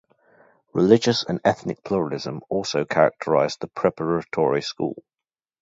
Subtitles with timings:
[0.73, 5.03] Religious and ethnic pluralism also characterized the preparatory school.